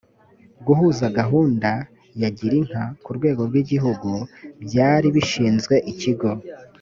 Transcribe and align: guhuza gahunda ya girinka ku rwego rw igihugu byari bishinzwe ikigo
guhuza 0.65 1.05
gahunda 1.19 1.69
ya 2.21 2.29
girinka 2.37 2.81
ku 3.03 3.09
rwego 3.17 3.41
rw 3.49 3.55
igihugu 3.61 4.11
byari 4.65 5.07
bishinzwe 5.15 5.75
ikigo 5.91 6.29